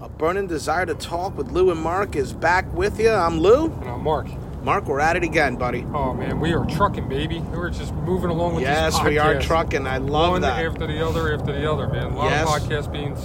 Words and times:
A 0.00 0.08
burning 0.08 0.46
desire 0.46 0.84
to 0.86 0.94
talk 0.94 1.36
with 1.36 1.50
Lou 1.52 1.70
and 1.70 1.80
Mark 1.80 2.16
is 2.16 2.32
back 2.32 2.70
with 2.74 3.00
you. 3.00 3.10
I'm 3.10 3.40
Lou. 3.40 3.66
And 3.66 3.88
I'm 3.88 4.02
Mark. 4.02 4.26
Mark, 4.62 4.86
we're 4.86 5.00
at 5.00 5.16
it 5.16 5.22
again, 5.22 5.56
buddy. 5.56 5.86
Oh 5.94 6.12
man, 6.12 6.38
we 6.40 6.52
are 6.52 6.66
trucking, 6.66 7.08
baby. 7.08 7.38
We're 7.40 7.70
just 7.70 7.94
moving 7.94 8.30
along 8.30 8.56
with 8.56 8.64
yes, 8.64 8.94
these 8.96 9.04
we 9.04 9.18
are 9.18 9.40
trucking. 9.40 9.86
I 9.86 9.98
love 9.98 10.32
One 10.32 10.42
that. 10.42 10.64
after 10.64 10.86
the 10.86 11.06
other, 11.06 11.32
after 11.32 11.52
the 11.52 11.70
other, 11.70 11.86
man. 11.88 12.12
A 12.12 12.16
lot 12.16 12.30
Yes. 12.30 12.42
of 12.56 12.62
podcasts 12.62 12.92
being 12.92 13.16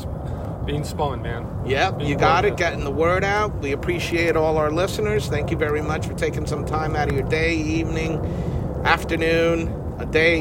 being 0.65 0.83
spun, 0.83 1.23
man. 1.23 1.47
Yep, 1.65 1.97
Being 1.97 2.09
you 2.11 2.15
got 2.15 2.45
it. 2.45 2.55
Getting 2.55 2.83
the 2.83 2.91
word 2.91 3.23
out. 3.23 3.57
We 3.59 3.71
appreciate 3.71 4.35
all 4.35 4.57
our 4.57 4.69
listeners. 4.71 5.27
Thank 5.27 5.49
you 5.49 5.57
very 5.57 5.81
much 5.81 6.05
for 6.05 6.13
taking 6.13 6.45
some 6.45 6.63
time 6.65 6.95
out 6.95 7.09
of 7.09 7.15
your 7.15 7.27
day, 7.27 7.55
evening, 7.55 8.23
afternoon, 8.85 9.67
a 10.01 10.05
day, 10.05 10.39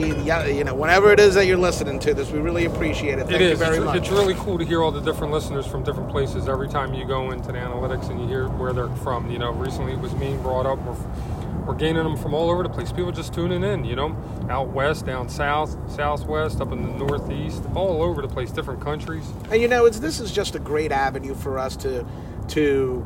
you 0.54 0.64
know, 0.64 0.74
whenever 0.74 1.12
it 1.12 1.20
is 1.20 1.34
that 1.34 1.46
you're 1.46 1.56
listening 1.56 1.98
to 2.00 2.14
this. 2.14 2.30
We 2.30 2.38
really 2.40 2.64
appreciate 2.64 3.18
it. 3.18 3.26
Thank 3.26 3.40
It 3.40 3.50
you 3.50 3.56
very 3.56 3.76
It's, 3.76 3.84
much. 3.84 3.96
it's 3.96 4.10
really 4.10 4.34
cool 4.34 4.58
to 4.58 4.64
hear 4.64 4.82
all 4.82 4.90
the 4.92 5.00
different 5.00 5.32
listeners 5.32 5.66
from 5.66 5.82
different 5.82 6.10
places 6.10 6.48
every 6.48 6.68
time 6.68 6.94
you 6.94 7.04
go 7.06 7.30
into 7.30 7.48
the 7.52 7.58
analytics 7.58 8.10
and 8.10 8.20
you 8.20 8.26
hear 8.26 8.48
where 8.48 8.72
they're 8.72 8.88
from. 8.96 9.30
You 9.30 9.38
know, 9.38 9.50
recently 9.52 9.92
it 9.92 9.98
was 10.00 10.14
Maine 10.14 10.40
brought 10.42 10.66
up. 10.66 10.78
We're, 10.84 11.64
we're 11.66 11.74
gaining 11.74 12.02
them 12.02 12.16
from 12.16 12.34
all 12.34 12.50
over 12.50 12.62
the 12.62 12.68
place. 12.68 12.90
People 12.92 13.12
just 13.12 13.32
tuning 13.34 13.62
in. 13.62 13.84
You 13.84 13.96
know, 13.96 14.16
out 14.48 14.68
west, 14.68 15.06
down 15.06 15.28
south, 15.28 15.76
southwest, 15.90 16.60
up 16.60 16.72
in 16.72 16.82
the 16.82 17.04
northeast, 17.04 17.62
all 17.74 18.02
over 18.02 18.22
the 18.22 18.28
place, 18.28 18.50
different 18.50 18.80
countries. 18.80 19.24
And 19.50 19.60
you 19.60 19.68
know, 19.68 19.84
it's 19.86 20.00
this 20.00 20.20
is 20.20 20.32
just 20.32 20.54
a 20.54 20.58
great 20.58 20.90
avenue 20.92 21.34
for 21.34 21.58
us 21.58 21.76
to 21.78 22.04
to 22.48 23.04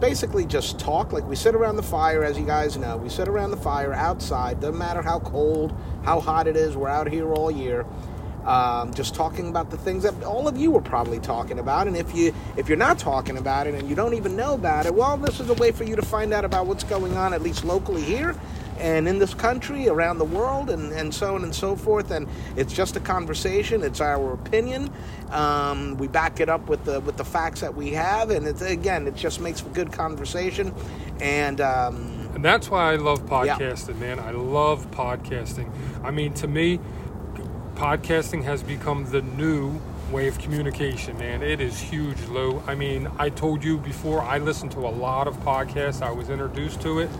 basically 0.00 0.44
just 0.44 0.78
talk. 0.78 1.12
Like 1.12 1.24
we 1.24 1.36
sit 1.36 1.54
around 1.54 1.76
the 1.76 1.82
fire, 1.82 2.24
as 2.24 2.38
you 2.38 2.46
guys 2.46 2.76
know, 2.76 2.96
we 2.96 3.08
sit 3.08 3.28
around 3.28 3.50
the 3.50 3.56
fire 3.56 3.92
outside. 3.92 4.60
Doesn't 4.60 4.78
matter 4.78 5.02
how 5.02 5.20
cold, 5.20 5.74
how 6.04 6.20
hot 6.20 6.46
it 6.46 6.56
is. 6.56 6.76
We're 6.76 6.88
out 6.88 7.08
here 7.08 7.32
all 7.32 7.50
year. 7.50 7.86
Um, 8.44 8.94
just 8.94 9.14
talking 9.14 9.48
about 9.48 9.70
the 9.70 9.76
things 9.76 10.04
that 10.04 10.22
all 10.24 10.48
of 10.48 10.56
you 10.56 10.70
were 10.70 10.80
probably 10.80 11.18
talking 11.18 11.58
about, 11.58 11.86
and 11.86 11.94
if 11.94 12.14
you 12.14 12.34
if 12.56 12.66
you're 12.66 12.78
not 12.78 12.98
talking 12.98 13.36
about 13.36 13.66
it 13.66 13.74
and 13.74 13.86
you 13.88 13.94
don't 13.94 14.14
even 14.14 14.36
know 14.36 14.54
about 14.54 14.86
it, 14.86 14.94
well, 14.94 15.18
this 15.18 15.38
is 15.38 15.50
a 15.50 15.54
way 15.54 15.70
for 15.70 15.84
you 15.84 15.96
to 15.96 16.02
find 16.02 16.32
out 16.32 16.46
about 16.46 16.66
what's 16.66 16.84
going 16.84 17.14
on, 17.14 17.34
at 17.34 17.42
least 17.42 17.62
locally 17.64 18.00
here, 18.00 18.34
and 18.78 19.08
in 19.08 19.18
this 19.18 19.34
country, 19.34 19.88
around 19.88 20.18
the 20.18 20.24
world, 20.24 20.70
and, 20.70 20.92
and 20.92 21.14
so 21.14 21.34
on 21.34 21.42
and 21.44 21.54
so 21.54 21.76
forth. 21.76 22.10
And 22.10 22.28
it's 22.56 22.72
just 22.72 22.96
a 22.96 23.00
conversation. 23.00 23.82
It's 23.82 24.00
our 24.00 24.32
opinion. 24.32 24.90
Um, 25.30 25.96
we 25.98 26.08
back 26.08 26.40
it 26.40 26.48
up 26.48 26.68
with 26.68 26.84
the 26.84 27.00
with 27.00 27.16
the 27.16 27.24
facts 27.24 27.60
that 27.60 27.74
we 27.74 27.90
have, 27.92 28.30
and 28.30 28.46
it's 28.46 28.62
again, 28.62 29.06
it 29.06 29.14
just 29.16 29.40
makes 29.40 29.60
for 29.60 29.68
good 29.70 29.92
conversation. 29.92 30.74
And 31.20 31.60
um, 31.60 32.30
And 32.34 32.44
that's 32.44 32.70
why 32.70 32.92
I 32.92 32.96
love 32.96 33.20
Yeah. 33.20 33.56
podcasting, 33.58 33.98
man. 33.98 34.18
I 34.20 34.30
love 34.30 34.90
podcasting. 34.90 35.70
I 36.04 36.10
mean, 36.10 36.32
to 36.34 36.46
me, 36.48 36.78
podcasting 37.74 38.44
has 38.44 38.62
become 38.62 39.10
the 39.10 39.22
new 39.22 39.80
way 40.10 40.26
of 40.28 40.38
communication, 40.38 41.18
man. 41.18 41.42
It 41.42 41.60
is 41.60 41.78
huge, 41.78 42.18
Lou. 42.28 42.62
I 42.66 42.74
mean, 42.74 43.08
I 43.18 43.28
told 43.28 43.62
you 43.62 43.76
before, 43.78 44.22
I 44.22 44.38
listen 44.38 44.68
to 44.70 44.80
a 44.80 44.88
lot 44.88 45.28
of 45.28 45.36
podcasts. 45.44 46.00
I 46.00 46.10
was 46.10 46.30
introduced 46.30 46.80
to 46.82 47.00
it 47.00 47.10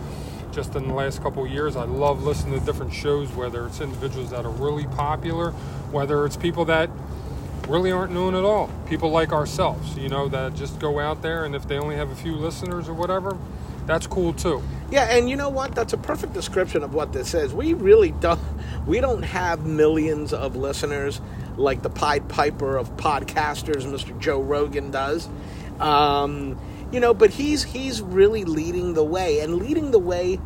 just 0.51 0.75
in 0.75 0.87
the 0.87 0.93
last 0.93 1.21
couple 1.21 1.45
years. 1.47 1.75
I 1.75 1.85
love 1.85 2.23
listening 2.23 2.59
to 2.59 2.65
different 2.65 2.93
shows, 2.93 3.29
whether 3.33 3.65
it's 3.65 3.81
individuals 3.81 4.31
that 4.31 4.45
are 4.45 4.51
really 4.51 4.85
popular, 4.87 5.51
whether 5.91 6.25
it's 6.25 6.37
people 6.37 6.65
that 6.65 6.89
really 7.67 7.91
aren't 7.91 8.11
known 8.13 8.35
at 8.35 8.43
all. 8.43 8.69
People 8.87 9.11
like 9.11 9.31
ourselves, 9.31 9.95
you 9.97 10.09
know, 10.09 10.27
that 10.29 10.55
just 10.55 10.79
go 10.79 10.99
out 10.99 11.21
there 11.21 11.45
and 11.45 11.55
if 11.55 11.67
they 11.67 11.77
only 11.77 11.95
have 11.95 12.09
a 12.09 12.15
few 12.15 12.33
listeners 12.33 12.89
or 12.89 12.93
whatever, 12.93 13.37
that's 13.85 14.07
cool 14.07 14.33
too. 14.33 14.61
Yeah, 14.91 15.05
and 15.05 15.29
you 15.29 15.35
know 15.35 15.49
what? 15.49 15.75
That's 15.75 15.93
a 15.93 15.97
perfect 15.97 16.33
description 16.33 16.83
of 16.83 16.93
what 16.93 17.13
this 17.13 17.33
is. 17.33 17.53
We 17.53 17.73
really 17.73 18.11
don't 18.11 18.39
we 18.87 19.01
don't 19.01 19.23
have 19.23 19.65
millions 19.65 20.33
of 20.33 20.55
listeners 20.55 21.21
like 21.57 21.81
the 21.81 21.89
Pied 21.89 22.27
Piper 22.27 22.77
of 22.77 22.95
podcasters, 22.97 23.85
Mr. 23.85 24.17
Joe 24.19 24.41
Rogan 24.41 24.91
does. 24.91 25.27
Um, 25.79 26.59
you 26.91 26.99
know, 26.99 27.13
but 27.13 27.31
he's 27.31 27.63
he's 27.63 28.01
really 28.01 28.45
leading 28.45 28.93
the 28.93 29.03
way 29.03 29.39
and 29.41 29.55
leading 29.57 29.91
the 29.91 29.99
way 29.99 30.39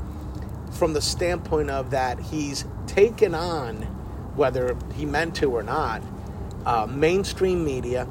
from 0.72 0.94
the 0.94 1.02
standpoint 1.02 1.70
of 1.70 1.92
that 1.92 2.20
he's 2.20 2.66
taken 2.88 3.36
on 3.36 3.84
whether 4.36 4.78
he 4.96 5.06
meant 5.06 5.36
to 5.36 5.52
or 5.52 5.64
not 5.64 6.04
uh, 6.66 6.88
mainstream 6.88 7.64
media 7.66 8.08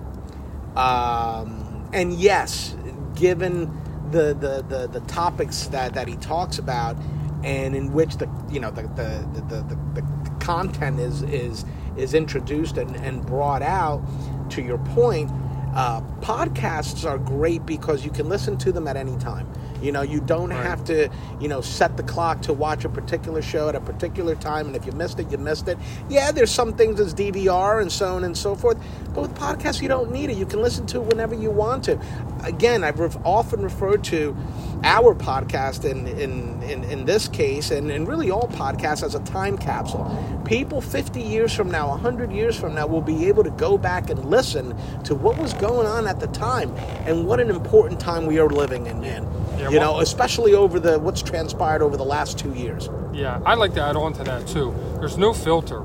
um, 0.76 1.88
and 1.92 2.14
yes, 2.14 2.76
given 3.14 3.66
the, 4.10 4.34
the, 4.34 4.64
the, 4.68 4.88
the 4.88 5.00
topics 5.06 5.66
that, 5.68 5.94
that 5.94 6.08
he 6.08 6.16
talks 6.16 6.58
about, 6.58 6.96
and 7.44 7.76
in 7.76 7.92
which 7.92 8.18
the 8.18 8.30
you 8.50 8.60
know 8.60 8.70
the 8.70 8.82
the, 8.82 9.26
the, 9.48 9.62
the, 9.62 10.00
the 10.00 10.30
content 10.40 11.00
is 11.00 11.22
is 11.24 11.64
is 11.96 12.14
introduced 12.14 12.78
and, 12.78 12.96
and 12.96 13.26
brought 13.26 13.62
out, 13.62 14.02
to 14.50 14.62
your 14.62 14.78
point, 14.78 15.30
uh, 15.74 16.00
podcasts 16.20 17.08
are 17.08 17.18
great 17.18 17.64
because 17.66 18.04
you 18.04 18.10
can 18.10 18.28
listen 18.28 18.56
to 18.58 18.72
them 18.72 18.86
at 18.86 18.96
any 18.96 19.16
time. 19.18 19.48
You 19.82 19.92
know, 19.92 20.02
you 20.02 20.20
don't 20.20 20.50
Right. 20.50 20.64
have 20.64 20.84
to, 20.84 21.08
you 21.40 21.48
know, 21.48 21.60
set 21.60 21.96
the 21.96 22.02
clock 22.02 22.40
to 22.42 22.52
watch 22.52 22.84
a 22.84 22.88
particular 22.88 23.42
show 23.42 23.68
at 23.68 23.74
a 23.74 23.80
particular 23.80 24.34
time, 24.34 24.66
and 24.68 24.76
if 24.76 24.86
you 24.86 24.92
missed 24.92 25.18
it, 25.20 25.30
you 25.30 25.38
missed 25.38 25.68
it. 25.68 25.76
Yeah, 26.08 26.30
there's 26.32 26.50
some 26.50 26.72
things 26.74 27.00
as 27.00 27.12
DVR 27.14 27.80
and 27.80 27.90
so 27.90 28.14
on 28.14 28.24
and 28.24 28.36
so 28.36 28.54
forth, 28.54 28.78
but 29.14 29.22
with 29.22 29.34
podcasts, 29.34 29.82
you 29.82 29.88
don't 29.88 30.12
need 30.12 30.30
it. 30.30 30.36
You 30.36 30.46
can 30.46 30.62
listen 30.62 30.86
to 30.86 30.98
it 30.98 31.06
whenever 31.06 31.34
you 31.34 31.50
want 31.50 31.84
to. 31.84 31.98
Again, 32.44 32.84
I've 32.84 32.98
ref- 32.98 33.18
often 33.24 33.62
referred 33.62 34.04
to 34.04 34.36
our 34.84 35.14
podcast 35.14 35.84
in 35.84 36.06
in, 36.08 36.62
in, 36.62 36.84
in 36.84 37.04
this 37.04 37.28
case, 37.28 37.70
and, 37.70 37.90
and 37.90 38.06
really 38.08 38.30
all 38.30 38.48
podcasts 38.48 39.02
as 39.02 39.14
a 39.14 39.20
time 39.20 39.56
capsule. 39.58 40.06
People 40.44 40.80
50 40.80 41.20
years 41.20 41.52
from 41.54 41.70
now, 41.70 41.88
100 41.88 42.32
years 42.32 42.56
from 42.58 42.74
now, 42.74 42.86
will 42.86 43.00
be 43.00 43.26
able 43.26 43.44
to 43.44 43.50
go 43.50 43.78
back 43.78 44.10
and 44.10 44.24
listen 44.24 44.74
to 45.04 45.14
what 45.14 45.38
was 45.38 45.54
going 45.54 45.86
on 45.86 46.06
at 46.06 46.20
the 46.20 46.26
time, 46.28 46.70
and 47.06 47.26
what 47.26 47.40
an 47.40 47.50
important 47.50 48.00
time 48.00 48.26
we 48.26 48.38
are 48.38 48.48
living 48.48 48.86
in, 48.86 49.00
man. 49.00 49.26
Yeah, 49.62 49.70
you 49.70 49.78
well- 49.78 49.94
know, 49.94 50.00
especially 50.00 50.54
over 50.54 50.80
the 50.80 50.98
what's 50.98 51.22
transpired 51.22 51.82
over 51.82 51.96
the 51.96 52.04
last 52.04 52.38
two 52.38 52.52
years. 52.54 52.88
Yeah, 53.12 53.40
I'd 53.46 53.58
like 53.58 53.74
to 53.74 53.82
add 53.82 53.96
on 53.96 54.12
to 54.14 54.24
that 54.24 54.46
too. 54.46 54.74
There's 54.98 55.16
no 55.16 55.32
filter 55.32 55.82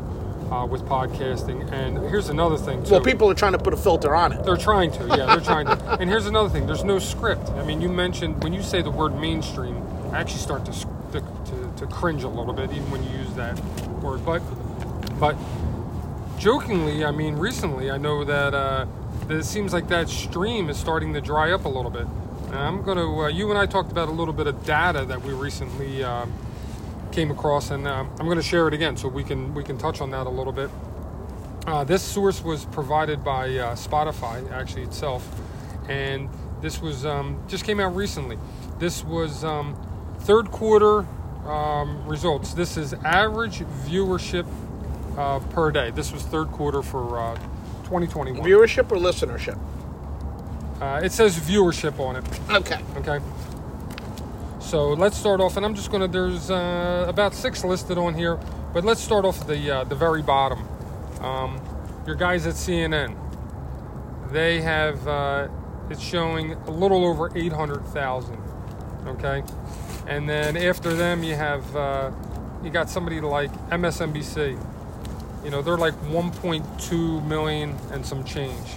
uh, 0.52 0.66
with 0.66 0.84
podcasting, 0.84 1.72
and 1.72 1.98
here's 2.10 2.30
another 2.30 2.58
thing 2.58 2.84
too. 2.84 2.92
Well, 2.92 3.02
people 3.02 3.30
are 3.30 3.36
trying 3.36 3.52
to 3.52 3.58
put 3.60 3.74
a 3.74 3.78
filter 3.78 4.16
on 4.16 4.32
it. 4.32 4.44
They're 4.44 4.58
trying 4.58 4.92
to, 4.92 5.08
yeah, 5.08 5.26
they're 5.28 5.42
trying 5.42 5.66
to. 5.68 5.78
And 6.00 6.10
here's 6.10 6.26
another 6.26 6.50
thing: 6.50 6.66
there's 6.66 6.84
no 6.84 7.00
script. 7.00 7.50
I 7.52 7.64
mean, 7.64 7.82
you 7.82 7.90
mentioned 7.90 8.44
when 8.44 8.54
you 8.54 8.64
say 8.64 8.82
the 8.82 8.92
word 8.92 9.16
mainstream, 9.20 9.84
I 10.12 10.20
actually 10.20 10.40
start 10.40 10.66
to 10.66 10.72
to, 10.72 11.22
to, 11.22 11.74
to 11.78 11.88
cringe 11.88 12.24
a 12.24 12.28
little 12.28 12.54
bit, 12.54 12.72
even 12.72 12.90
when 12.92 13.04
you 13.04 13.12
use 13.12 13.34
that 13.36 13.60
word. 14.02 14.26
But 14.26 14.42
but 15.20 15.36
jokingly, 16.38 17.04
I 17.04 17.12
mean, 17.12 17.36
recently, 17.36 17.90
I 17.92 17.98
know 17.98 18.24
that, 18.24 18.54
uh, 18.54 18.86
that 19.28 19.38
it 19.38 19.46
seems 19.46 19.74
like 19.74 19.88
that 19.90 20.10
stream 20.10 20.70
is 20.70 20.78
starting 20.78 21.14
to 21.14 21.22
dry 21.22 21.52
up 21.52 21.66
a 21.66 21.70
little 21.70 21.92
bit. 21.92 22.08
I'm 22.52 22.82
going 22.84 22.98
to. 22.98 23.24
Uh, 23.24 23.28
you 23.28 23.50
and 23.50 23.58
I 23.58 23.66
talked 23.66 23.92
about 23.92 24.08
a 24.08 24.12
little 24.12 24.34
bit 24.34 24.48
of 24.48 24.66
data 24.66 25.06
that 25.06 25.22
we 25.22 25.34
recently. 25.34 26.04
Um, 26.04 26.34
came 27.18 27.32
across, 27.32 27.72
and 27.72 27.88
um, 27.88 28.12
I'm 28.20 28.26
going 28.26 28.38
to 28.38 28.44
share 28.44 28.68
it 28.68 28.76
again 28.76 28.96
so 28.96 29.08
we 29.08 29.24
can 29.24 29.56
we 29.56 29.64
can 29.64 29.78
touch 29.78 30.02
on 30.02 30.12
that 30.12 30.28
a 30.28 30.30
little 30.30 30.54
bit. 30.54 30.70
Uh, 31.66 31.84
this 31.84 32.04
source 32.04 32.44
was 32.44 32.66
provided 32.66 33.24
by 33.24 33.58
uh, 33.58 33.76
Spotify, 33.76 34.50
actually 34.52 34.84
itself, 34.84 35.28
and 35.90 36.30
this 36.62 36.80
was 36.80 37.08
um, 37.08 37.42
just 37.48 37.66
came 37.66 37.80
out 37.80 37.96
recently. 37.96 38.38
This 38.78 39.04
was 39.04 39.44
um, 39.44 39.76
third 40.20 40.52
quarter 40.52 41.08
um, 41.48 42.08
results. 42.08 42.54
This 42.54 42.78
is 42.78 42.94
average 42.94 43.60
viewership 43.86 44.46
uh, 45.18 45.40
per 45.40 45.72
day. 45.72 45.90
This 45.90 46.12
was 46.12 46.22
third 46.22 46.52
quarter 46.52 46.84
for 46.84 47.20
uh, 47.20 47.36
2021. 47.84 48.48
Viewership 48.48 48.92
or 48.92 48.98
listenership? 48.98 49.58
Uh, 50.82 51.02
it 51.04 51.12
says 51.12 51.40
viewership 51.40 52.00
on 52.00 52.16
it. 52.16 52.26
Okay. 52.52 52.80
Okay. 52.98 53.20
So 54.60 54.90
let's 54.90 55.18
start 55.18 55.40
off, 55.40 55.58
and 55.58 55.66
I'm 55.66 55.76
just 55.76 55.92
gonna. 55.92 56.08
There's 56.08 56.52
uh, 56.52 57.06
about 57.08 57.34
six 57.34 57.64
listed 57.64 57.98
on 57.98 58.14
here, 58.14 58.38
but 58.74 58.84
let's 58.84 59.02
start 59.02 59.26
off 59.26 59.48
the 59.48 59.78
uh, 59.78 59.84
the 59.86 59.96
very 59.96 60.22
bottom. 60.22 60.68
Um, 61.22 61.62
your 62.06 62.16
guys 62.16 62.46
at 62.46 62.56
CNN, 62.56 63.16
they 64.32 64.62
have 64.62 65.08
uh, 65.08 65.48
it's 65.90 66.02
showing 66.02 66.54
a 66.54 66.72
little 66.72 67.06
over 67.06 67.32
800,000. 67.36 68.38
Okay, 69.08 69.42
and 70.06 70.28
then 70.28 70.58
after 70.58 70.94
them 70.94 71.24
you 71.24 71.36
have 71.36 71.76
uh, 71.76 72.12
you 72.62 72.70
got 72.70 72.90
somebody 72.90 73.22
like 73.22 73.52
MSNBC. 73.70 74.62
You 75.44 75.50
know 75.50 75.62
they're 75.62 75.78
like 75.78 75.96
1.2 76.12 77.26
million 77.26 77.76
and 77.92 78.06
some 78.06 78.24
change. 78.26 78.68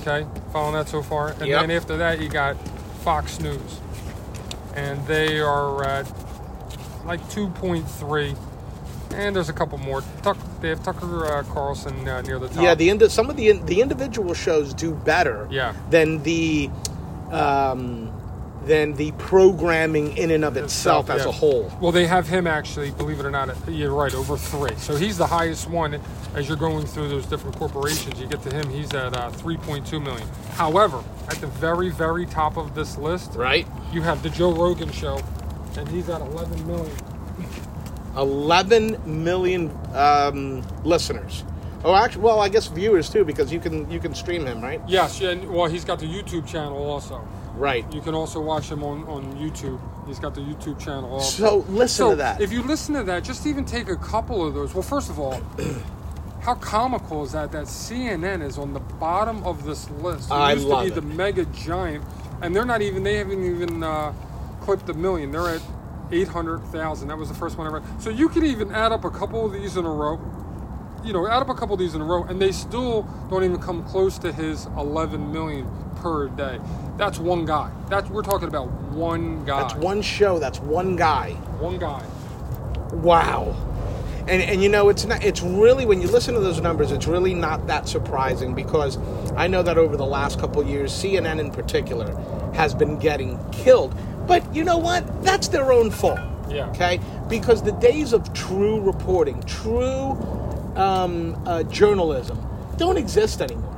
Okay, 0.00 0.26
following 0.52 0.74
that 0.74 0.88
so 0.88 1.02
far, 1.02 1.28
and 1.30 1.46
Yep. 1.46 1.60
then 1.60 1.70
after 1.70 1.96
that 1.96 2.20
you 2.20 2.28
got 2.28 2.56
Fox 3.02 3.40
News, 3.40 3.80
and 4.74 5.04
they 5.06 5.40
are 5.40 5.82
at 5.84 6.06
like 7.04 7.20
2.3. 7.30 8.36
And 9.14 9.34
there's 9.34 9.48
a 9.48 9.54
couple 9.54 9.78
more. 9.78 10.02
Tuck, 10.22 10.36
they 10.60 10.68
have 10.68 10.82
Tucker 10.82 11.24
uh, 11.26 11.42
Carlson 11.44 12.06
uh, 12.06 12.20
near 12.20 12.38
the 12.38 12.48
top. 12.48 12.62
Yeah, 12.62 12.74
the 12.74 12.90
indi- 12.90 13.08
some 13.08 13.30
of 13.30 13.36
the 13.36 13.52
the 13.52 13.80
individual 13.80 14.34
shows 14.34 14.74
do 14.74 14.92
better 14.92 15.48
Yeah. 15.50 15.72
than 15.90 16.22
the 16.22 16.68
um, 17.32 18.12
than 18.68 18.92
the 18.92 19.10
programming 19.12 20.16
in 20.18 20.30
and 20.30 20.44
of 20.44 20.56
itself 20.58 21.08
as 21.08 21.22
yeah. 21.22 21.30
a 21.30 21.32
whole. 21.32 21.72
Well, 21.80 21.90
they 21.90 22.06
have 22.06 22.28
him 22.28 22.46
actually, 22.46 22.90
believe 22.90 23.18
it 23.18 23.24
or 23.24 23.30
not, 23.30 23.48
you're 23.66 23.94
right, 23.94 24.14
over 24.14 24.36
three. 24.36 24.76
So 24.76 24.94
he's 24.94 25.16
the 25.16 25.26
highest 25.26 25.68
one 25.70 25.98
as 26.34 26.46
you're 26.46 26.58
going 26.58 26.86
through 26.86 27.08
those 27.08 27.24
different 27.24 27.56
corporations. 27.56 28.20
You 28.20 28.26
get 28.26 28.42
to 28.42 28.54
him, 28.54 28.68
he's 28.68 28.92
at 28.92 29.16
uh, 29.16 29.30
3.2 29.30 30.02
million. 30.02 30.28
However, 30.52 31.02
at 31.28 31.36
the 31.36 31.46
very, 31.46 31.88
very 31.88 32.26
top 32.26 32.58
of 32.58 32.74
this 32.74 32.98
list, 32.98 33.32
Right? 33.34 33.66
you 33.90 34.02
have 34.02 34.22
the 34.22 34.28
Joe 34.28 34.52
Rogan 34.52 34.92
show, 34.92 35.18
and 35.78 35.88
he's 35.88 36.10
at 36.10 36.20
11 36.20 36.66
million. 36.66 36.96
11 38.18 39.22
million 39.22 39.76
um, 39.94 40.62
listeners. 40.84 41.42
Oh, 41.84 41.94
actually, 41.94 42.22
well, 42.22 42.40
I 42.40 42.48
guess 42.48 42.66
viewers 42.66 43.08
too, 43.08 43.24
because 43.24 43.52
you 43.52 43.60
can 43.60 43.88
you 43.90 44.00
can 44.00 44.14
stream 44.14 44.44
him, 44.44 44.60
right? 44.60 44.80
Yes, 44.88 45.20
yeah, 45.20 45.30
and, 45.30 45.48
well, 45.48 45.66
he's 45.66 45.84
got 45.84 46.00
the 46.00 46.06
YouTube 46.06 46.46
channel 46.46 46.82
also. 46.90 47.26
Right. 47.54 47.90
You 47.92 48.00
can 48.00 48.14
also 48.14 48.40
watch 48.40 48.70
him 48.70 48.82
on, 48.84 49.04
on 49.08 49.34
YouTube. 49.36 49.80
He's 50.06 50.18
got 50.18 50.34
the 50.34 50.40
YouTube 50.40 50.78
channel 50.80 51.10
also. 51.14 51.44
So 51.44 51.56
listen 51.70 51.88
So 51.96 52.10
to 52.10 52.16
that. 52.16 52.40
if 52.40 52.52
you 52.52 52.62
listen 52.62 52.94
to 52.94 53.02
that, 53.04 53.24
just 53.24 53.46
even 53.46 53.64
take 53.64 53.88
a 53.88 53.96
couple 53.96 54.46
of 54.46 54.54
those. 54.54 54.74
Well, 54.74 54.82
first 54.82 55.10
of 55.10 55.18
all, 55.18 55.40
how 56.40 56.54
comical 56.54 57.24
is 57.24 57.32
that? 57.32 57.52
That 57.52 57.64
CNN 57.66 58.42
is 58.42 58.58
on 58.58 58.72
the 58.72 58.80
bottom 58.80 59.42
of 59.44 59.64
this 59.64 59.90
list. 59.90 60.30
It 60.30 60.34
I 60.34 60.52
used 60.52 60.66
love 60.66 60.84
to 60.86 60.90
be 60.92 60.92
it. 60.92 60.94
the 60.94 61.02
mega 61.14 61.44
giant, 61.46 62.04
and 62.42 62.54
they're 62.54 62.64
not 62.64 62.80
even. 62.82 63.02
They 63.02 63.16
haven't 63.16 63.44
even 63.44 63.82
uh, 63.82 64.12
clipped 64.62 64.88
a 64.88 64.94
million. 64.94 65.30
They're 65.32 65.48
at 65.48 65.62
eight 66.12 66.28
hundred 66.28 66.60
thousand. 66.66 67.08
That 67.08 67.18
was 67.18 67.28
the 67.28 67.34
first 67.34 67.58
one 67.58 67.66
I 67.66 67.70
read. 67.70 68.02
So 68.02 68.08
you 68.10 68.28
can 68.28 68.44
even 68.46 68.70
add 68.72 68.92
up 68.92 69.04
a 69.04 69.10
couple 69.10 69.44
of 69.44 69.52
these 69.52 69.76
in 69.76 69.84
a 69.84 69.90
row. 69.90 70.18
You 71.04 71.12
know, 71.12 71.26
add 71.26 71.40
up 71.42 71.48
a 71.48 71.54
couple 71.54 71.74
of 71.74 71.80
these 71.80 71.94
in 71.94 72.00
a 72.00 72.04
row, 72.04 72.24
and 72.24 72.40
they 72.40 72.52
still 72.52 73.02
don't 73.30 73.44
even 73.44 73.58
come 73.58 73.84
close 73.84 74.18
to 74.18 74.32
his 74.32 74.66
eleven 74.76 75.32
million 75.32 75.68
per 75.96 76.28
day. 76.28 76.58
That's 76.96 77.18
one 77.18 77.44
guy. 77.44 77.70
That's 77.88 78.08
we're 78.10 78.22
talking 78.22 78.48
about 78.48 78.70
one 78.92 79.44
guy. 79.44 79.60
That's 79.62 79.74
one 79.74 80.02
show. 80.02 80.38
That's 80.38 80.58
one 80.60 80.96
guy. 80.96 81.32
One 81.60 81.78
guy. 81.78 82.04
Wow. 82.92 83.54
And, 84.28 84.42
and 84.42 84.62
you 84.62 84.68
know 84.68 84.90
it's 84.90 85.06
not 85.06 85.24
it's 85.24 85.40
really 85.40 85.86
when 85.86 86.02
you 86.02 86.08
listen 86.08 86.34
to 86.34 86.40
those 86.40 86.60
numbers 86.60 86.92
it's 86.92 87.06
really 87.06 87.32
not 87.32 87.66
that 87.66 87.88
surprising 87.88 88.54
because 88.54 88.98
I 89.38 89.46
know 89.46 89.62
that 89.62 89.78
over 89.78 89.96
the 89.96 90.04
last 90.04 90.38
couple 90.38 90.60
of 90.60 90.68
years 90.68 90.92
CNN 90.92 91.40
in 91.40 91.50
particular 91.50 92.14
has 92.52 92.74
been 92.74 92.98
getting 92.98 93.38
killed 93.52 93.96
but 94.26 94.54
you 94.54 94.64
know 94.64 94.76
what 94.76 95.22
that's 95.24 95.48
their 95.48 95.72
own 95.72 95.90
fault 95.90 96.20
Yeah. 96.50 96.68
okay 96.72 97.00
because 97.30 97.62
the 97.62 97.72
days 97.72 98.12
of 98.12 98.30
true 98.34 98.80
reporting 98.82 99.42
true 99.44 100.12
um, 100.78 101.40
uh, 101.46 101.62
journalism 101.64 102.38
don't 102.76 102.96
exist 102.96 103.40
anymore 103.40 103.74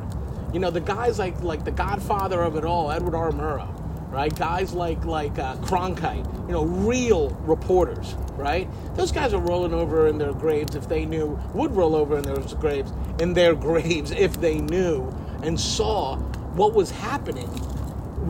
you 0.53 0.61
know 0.61 0.71
the 0.71 0.81
guys 0.81 1.19
like 1.19 1.41
like 1.43 1.65
the 1.65 1.71
godfather 1.71 2.43
of 2.43 2.57
it 2.57 2.65
all 2.65 2.91
Edward 2.91 3.15
R. 3.15 3.31
Murrow 3.33 3.81
right? 4.11 4.35
Guys 4.35 4.75
like 4.75 5.05
like 5.05 5.39
uh, 5.39 5.57
Cronkite, 5.57 6.27
you 6.47 6.53
know, 6.53 6.65
real 6.65 7.31
reporters, 7.45 8.15
right? 8.35 8.69
Those 8.97 9.13
guys 9.13 9.33
are 9.33 9.41
rolling 9.41 9.73
over 9.73 10.09
in 10.09 10.19
their 10.19 10.33
graves 10.33 10.75
if 10.75 10.89
they 10.89 11.07
knew 11.07 11.39
would 11.55 11.75
roll 11.75 11.95
over 11.95 12.19
in 12.19 12.25
their 12.25 12.37
graves 12.57 12.93
in 13.21 13.33
their 13.35 13.55
graves 13.69 14.11
if 14.11 14.41
they 14.41 14.59
knew 14.59 15.09
and 15.43 15.59
saw 15.59 16.17
what 16.57 16.75
was 16.75 16.91
happening 16.91 17.49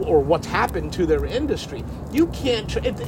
or 0.04 0.20
what's 0.20 0.46
happened 0.46 0.92
to 0.92 1.06
their 1.06 1.24
industry. 1.24 1.82
You 2.12 2.26
can't. 2.28 2.74
It, 2.76 3.00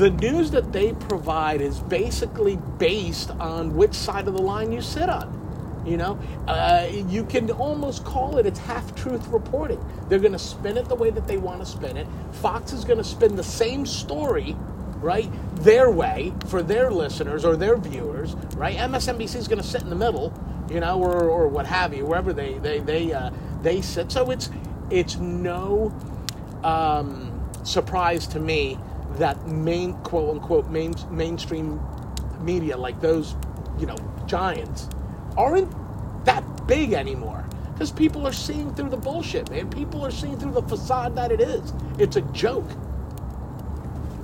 the 0.00 0.08
news 0.08 0.50
that 0.50 0.72
they 0.72 0.94
provide 0.94 1.60
is 1.60 1.78
basically 1.80 2.56
based 2.78 3.30
on 3.32 3.76
which 3.76 3.92
side 3.92 4.26
of 4.26 4.32
the 4.32 4.40
line 4.40 4.72
you 4.72 4.80
sit 4.80 5.10
on. 5.10 5.36
You 5.84 5.98
know, 5.98 6.18
uh, 6.46 6.88
you 6.90 7.22
can 7.24 7.50
almost 7.50 8.02
call 8.02 8.38
it 8.38 8.46
it's 8.46 8.58
half 8.58 8.94
truth 8.94 9.26
reporting. 9.28 9.78
They're 10.08 10.18
going 10.18 10.32
to 10.32 10.38
spin 10.38 10.78
it 10.78 10.88
the 10.88 10.94
way 10.94 11.10
that 11.10 11.26
they 11.26 11.36
want 11.36 11.60
to 11.60 11.66
spin 11.66 11.98
it. 11.98 12.06
Fox 12.32 12.72
is 12.72 12.82
going 12.82 12.96
to 12.96 13.04
spin 13.04 13.36
the 13.36 13.42
same 13.42 13.84
story, 13.84 14.56
right, 15.02 15.30
their 15.56 15.90
way 15.90 16.32
for 16.46 16.62
their 16.62 16.90
listeners 16.90 17.44
or 17.44 17.54
their 17.56 17.76
viewers, 17.76 18.36
right? 18.56 18.78
MSNBC 18.78 19.36
is 19.36 19.48
going 19.48 19.60
to 19.60 19.66
sit 19.66 19.82
in 19.82 19.90
the 19.90 19.96
middle, 19.96 20.32
you 20.70 20.80
know, 20.80 20.98
or, 20.98 21.28
or 21.28 21.46
what 21.46 21.66
have 21.66 21.92
you, 21.92 22.06
wherever 22.06 22.32
they 22.32 22.54
they 22.54 22.78
they 22.78 23.12
uh, 23.12 23.30
they 23.60 23.82
sit. 23.82 24.10
So 24.10 24.30
it's 24.30 24.48
it's 24.88 25.16
no 25.16 25.92
um, 26.64 27.50
surprise 27.64 28.26
to 28.28 28.40
me 28.40 28.78
that 29.20 29.48
main 29.48 29.94
quote 29.98 30.36
unquote 30.36 30.68
main, 30.70 30.94
mainstream 31.10 31.80
media 32.40 32.76
like 32.76 33.00
those 33.00 33.36
you 33.78 33.86
know 33.86 33.96
giants 34.26 34.88
aren't 35.38 35.72
that 36.26 36.44
big 36.66 36.94
anymore 36.94 37.46
because 37.72 37.92
people 37.92 38.26
are 38.26 38.32
seeing 38.32 38.74
through 38.74 38.90
the 38.90 38.98
bullshit 38.98 39.50
man 39.50 39.70
people 39.70 40.04
are 40.04 40.10
seeing 40.10 40.38
through 40.38 40.52
the 40.52 40.62
facade 40.62 41.16
that 41.16 41.32
it 41.32 41.40
is 41.40 41.72
it's 41.98 42.16
a 42.16 42.22
joke 42.32 42.70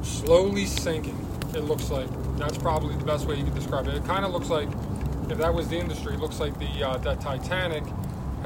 slowly 0.06 0.66
sinking. 0.66 1.18
It 1.54 1.64
looks 1.64 1.90
like 1.90 2.08
that's 2.38 2.58
probably 2.58 2.96
the 2.96 3.04
best 3.04 3.26
way 3.26 3.36
you 3.36 3.44
could 3.44 3.54
describe 3.54 3.88
it. 3.88 3.94
It 3.94 4.04
kind 4.04 4.24
of 4.24 4.32
looks 4.32 4.50
like 4.50 4.68
if 5.30 5.38
that 5.38 5.54
was 5.54 5.68
the 5.68 5.78
industry, 5.78 6.14
it 6.14 6.20
looks 6.20 6.40
like 6.40 6.58
the 6.58 6.86
uh, 6.86 6.98
that 6.98 7.20
Titanic 7.20 7.84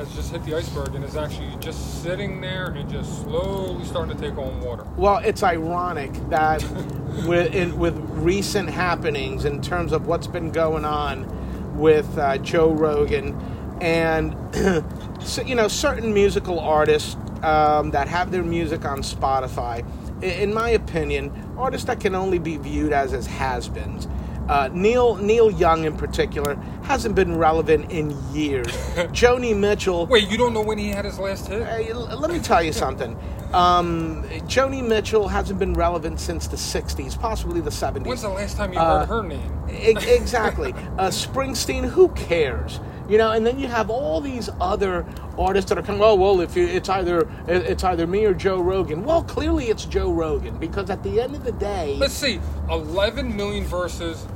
has 0.01 0.15
just 0.15 0.33
hit 0.33 0.43
the 0.45 0.55
iceberg 0.55 0.95
and 0.95 1.05
is 1.05 1.17
actually 1.17 1.55
just 1.61 2.03
sitting 2.03 2.41
there 2.41 2.67
and 2.71 2.89
just 2.91 3.23
slowly 3.23 3.85
starting 3.85 4.17
to 4.17 4.21
take 4.21 4.37
on 4.39 4.61
water. 4.61 4.85
Well, 4.97 5.19
it's 5.19 5.43
ironic 5.43 6.13
that 6.31 6.63
with 7.27 7.55
in, 7.55 7.79
with 7.79 7.95
recent 8.15 8.71
happenings 8.71 9.45
in 9.45 9.61
terms 9.61 9.93
of 9.93 10.07
what's 10.07 10.27
been 10.27 10.51
going 10.51 10.85
on 10.85 11.79
with 11.79 12.19
uh, 12.19 12.39
Joe 12.39 12.73
Rogan 12.73 13.39
and 13.81 14.35
so, 15.23 15.43
you 15.43 15.55
know 15.55 15.69
certain 15.69 16.13
musical 16.13 16.59
artists 16.59 17.17
um, 17.43 17.91
that 17.91 18.09
have 18.09 18.31
their 18.31 18.43
music 18.43 18.85
on 18.85 19.03
Spotify. 19.03 19.85
In 20.23 20.53
my 20.53 20.71
opinion, 20.71 21.31
artists 21.57 21.87
that 21.87 22.01
can 22.01 22.15
only 22.15 22.39
be 22.39 22.57
viewed 22.57 22.93
as 22.93 23.13
as 23.13 23.27
has-beens. 23.27 24.09
Uh, 24.49 24.69
Neil 24.73 25.17
Neil 25.17 25.51
Young 25.51 25.85
in 25.85 25.97
particular 25.97 26.57
hasn't 26.91 27.15
been 27.15 27.37
relevant 27.37 27.89
in 27.93 28.11
years. 28.35 28.67
Joni 29.15 29.57
Mitchell. 29.57 30.07
Wait, 30.07 30.29
you 30.29 30.37
don't 30.37 30.53
know 30.53 30.61
when 30.61 30.77
he 30.77 30.89
had 30.89 31.05
his 31.05 31.21
last 31.21 31.47
hit? 31.47 31.65
Hey, 31.65 31.93
let 31.93 32.33
me 32.33 32.41
tell 32.41 32.61
you 32.61 32.73
something. 32.73 33.17
Um, 33.53 34.25
Joni 34.49 34.85
Mitchell 34.87 35.29
hasn't 35.29 35.61
been 35.61 35.73
relevant 35.75 36.19
since 36.19 36.49
the 36.49 36.57
60s, 36.57 37.17
possibly 37.21 37.61
the 37.61 37.71
70s. 37.71 38.05
When's 38.07 38.23
the 38.23 38.29
last 38.29 38.57
time 38.57 38.73
you 38.73 38.81
Uh, 38.81 39.07
heard 39.07 39.23
her 39.23 39.29
name? 39.29 39.53
E- 39.71 39.95
exactly. 40.15 40.75
Uh, 40.99 41.09
Springsteen, 41.11 41.89
who 41.89 42.09
cares? 42.11 42.81
You 43.09 43.19
know, 43.19 43.31
and 43.31 43.47
then 43.47 43.59
you 43.61 43.69
have 43.69 43.89
all 43.89 44.21
these 44.21 44.51
other 44.61 45.07
artists 45.39 45.69
that 45.69 45.79
are 45.79 45.83
coming. 45.83 46.03
Oh 46.03 46.15
well, 46.17 46.41
if 46.41 46.57
you, 46.57 46.67
it's 46.67 46.89
either 46.89 47.27
it's 47.49 47.83
either 47.85 48.07
me 48.07 48.25
or 48.27 48.35
Joe 48.35 48.61
Rogan. 48.61 49.03
Well, 49.05 49.23
clearly 49.25 49.67
it's 49.67 49.85
Joe 49.87 50.13
Rogan 50.13 50.59
because 50.59 50.91
at 50.91 51.03
the 51.03 51.21
end 51.21 51.35
of 51.35 51.43
the 51.45 51.53
day, 51.53 51.97
Let's 51.99 52.13
see, 52.15 52.41
11 52.69 53.35
million 53.35 53.65
versus 53.65 54.27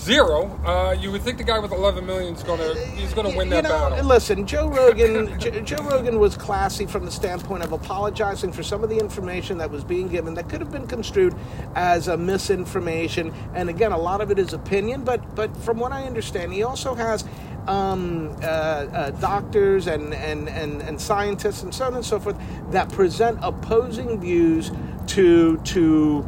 zero. 0.00 0.48
Uh, 0.64 0.96
you 0.98 1.10
would 1.10 1.22
think 1.22 1.38
the 1.38 1.44
guy 1.44 1.58
with 1.58 1.72
11 1.72 2.06
million 2.06 2.34
is 2.34 2.42
gonna 2.42 2.74
he's 2.96 3.12
gonna 3.12 3.36
win 3.36 3.48
you 3.48 3.54
that 3.54 3.64
know, 3.64 3.90
battle. 3.90 4.06
Listen, 4.06 4.46
Joe 4.46 4.68
Rogan. 4.68 5.38
J- 5.38 5.60
Joe 5.60 5.82
Rogan 5.84 6.18
was 6.18 6.36
classy 6.36 6.86
from 6.86 7.04
the 7.04 7.10
standpoint 7.10 7.62
of 7.62 7.72
apologizing 7.72 8.52
for 8.52 8.62
some 8.62 8.82
of 8.82 8.90
the 8.90 8.98
information 8.98 9.58
that 9.58 9.70
was 9.70 9.84
being 9.84 10.08
given 10.08 10.34
that 10.34 10.48
could 10.48 10.60
have 10.60 10.72
been 10.72 10.86
construed 10.86 11.34
as 11.74 12.08
a 12.08 12.16
misinformation. 12.16 13.32
And 13.54 13.68
again, 13.68 13.92
a 13.92 13.98
lot 13.98 14.20
of 14.20 14.30
it 14.30 14.38
is 14.38 14.52
opinion. 14.54 15.04
But 15.04 15.34
but 15.34 15.54
from 15.58 15.78
what 15.78 15.92
I 15.92 16.04
understand, 16.04 16.52
he 16.52 16.62
also 16.62 16.94
has 16.94 17.24
um, 17.66 18.34
uh, 18.42 18.46
uh, 18.46 19.10
doctors 19.10 19.86
and, 19.86 20.14
and, 20.14 20.48
and, 20.48 20.80
and 20.82 21.00
scientists 21.00 21.62
and 21.62 21.74
so 21.74 21.84
on 21.84 21.94
and 21.94 22.04
so 22.04 22.18
forth 22.18 22.36
that 22.70 22.90
present 22.90 23.38
opposing 23.42 24.18
views 24.20 24.72
to 25.06 25.58
to 25.58 26.22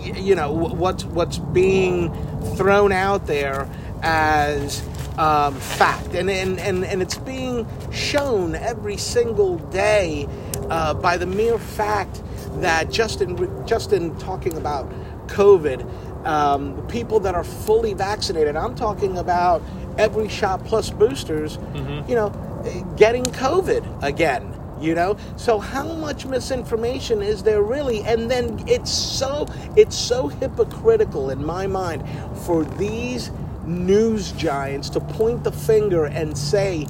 you 0.00 0.34
know 0.34 0.52
what's 0.52 1.04
what's 1.04 1.38
being 1.38 2.12
thrown 2.56 2.92
out 2.92 3.26
there 3.26 3.68
as 4.02 4.82
um, 5.18 5.54
fact, 5.54 6.14
and, 6.14 6.30
and 6.30 6.58
and 6.58 6.84
and 6.84 7.02
it's 7.02 7.18
being 7.18 7.66
shown 7.92 8.54
every 8.54 8.96
single 8.96 9.58
day 9.58 10.26
uh, 10.70 10.94
by 10.94 11.16
the 11.16 11.26
mere 11.26 11.58
fact 11.58 12.22
that 12.60 12.90
just 12.90 13.20
in 13.20 13.66
just 13.66 13.92
in 13.92 14.16
talking 14.18 14.56
about 14.56 14.90
COVID, 15.26 16.26
um, 16.26 16.86
people 16.88 17.20
that 17.20 17.34
are 17.34 17.44
fully 17.44 17.94
vaccinated, 17.94 18.56
I'm 18.56 18.74
talking 18.74 19.18
about 19.18 19.62
every 19.98 20.28
shot 20.28 20.64
plus 20.64 20.90
boosters, 20.90 21.58
you 22.08 22.14
know, 22.14 22.30
getting 22.96 23.24
COVID 23.24 24.02
again 24.02 24.54
you 24.80 24.94
know? 24.94 25.16
So 25.36 25.58
how 25.58 25.94
much 25.94 26.26
misinformation 26.26 27.22
is 27.22 27.42
there 27.42 27.62
really? 27.62 28.02
And 28.02 28.30
then 28.30 28.62
it's 28.66 28.90
so 28.90 29.46
it's 29.76 29.96
so 29.96 30.28
hypocritical 30.28 31.30
in 31.30 31.44
my 31.44 31.66
mind 31.66 32.04
for 32.44 32.64
these 32.64 33.30
news 33.64 34.32
giants 34.32 34.88
to 34.90 35.00
point 35.00 35.44
the 35.44 35.52
finger 35.52 36.06
and 36.06 36.36
say 36.36 36.86